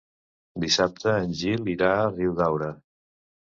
[0.63, 2.75] Dissabte en Gil irà a Riudaura.